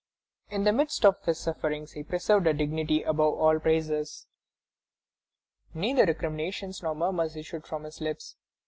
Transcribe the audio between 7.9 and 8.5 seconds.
lips.